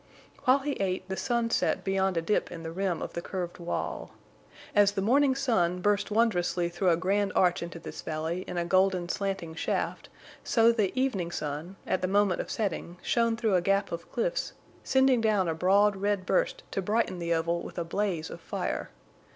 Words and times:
While 0.45 0.57
he 0.57 0.71
ate, 0.79 1.07
the 1.09 1.15
sun 1.15 1.51
set 1.51 1.83
beyond 1.83 2.17
a 2.17 2.23
dip 2.23 2.51
in 2.51 2.63
the 2.63 2.71
rim 2.71 3.03
of 3.03 3.13
the 3.13 3.21
curved 3.21 3.59
wall. 3.59 4.15
As 4.73 4.93
the 4.93 4.99
morning 5.03 5.35
sun 5.35 5.79
burst 5.79 6.09
wondrously 6.09 6.69
through 6.69 6.89
a 6.89 6.97
grand 6.97 7.31
arch 7.35 7.61
into 7.61 7.77
this 7.77 8.01
valley, 8.01 8.43
in 8.47 8.57
a 8.57 8.65
golden, 8.65 9.09
slanting 9.09 9.53
shaft, 9.53 10.09
so 10.43 10.71
the 10.71 10.91
evening 10.99 11.29
sun, 11.29 11.75
at 11.85 12.01
the 12.01 12.07
moment 12.07 12.41
of 12.41 12.49
setting, 12.49 12.97
shone 13.03 13.37
through 13.37 13.53
a 13.53 13.61
gap 13.61 13.91
of 13.91 14.11
cliffs, 14.11 14.53
sending 14.83 15.21
down 15.21 15.47
a 15.47 15.53
broad 15.53 15.95
red 15.95 16.25
burst 16.25 16.63
to 16.71 16.81
brighten 16.81 17.19
the 17.19 17.31
oval 17.35 17.61
with 17.61 17.77
a 17.77 17.83
blaze 17.83 18.31
of 18.31 18.41
fire. 18.41 18.89